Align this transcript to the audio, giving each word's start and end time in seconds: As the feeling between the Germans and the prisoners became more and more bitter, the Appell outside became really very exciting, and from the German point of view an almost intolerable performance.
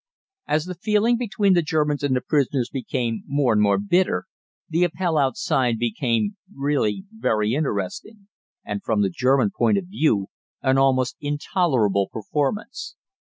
As 0.47 0.65
the 0.65 0.73
feeling 0.73 1.15
between 1.15 1.53
the 1.53 1.61
Germans 1.61 2.01
and 2.01 2.15
the 2.15 2.21
prisoners 2.21 2.71
became 2.71 3.21
more 3.27 3.53
and 3.53 3.61
more 3.61 3.77
bitter, 3.77 4.25
the 4.67 4.83
Appell 4.83 5.15
outside 5.15 5.77
became 5.77 6.37
really 6.51 7.03
very 7.11 7.53
exciting, 7.53 8.27
and 8.65 8.81
from 8.83 9.03
the 9.03 9.11
German 9.11 9.51
point 9.55 9.77
of 9.77 9.85
view 9.85 10.29
an 10.63 10.79
almost 10.79 11.17
intolerable 11.21 12.09
performance. 12.11 12.95